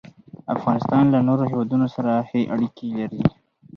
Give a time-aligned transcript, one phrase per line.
[0.55, 3.21] افغانستان له نورو هېوادونو سره ښې اړیکې لري.